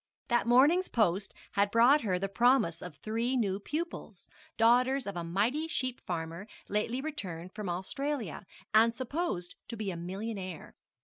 [0.29, 4.27] That morning's post had brought her the promise of three new pupils,
[4.57, 9.97] daughters of a mighty sheep farmer lately returned from Australia, and supposed to be a
[9.97, 10.75] millionaire.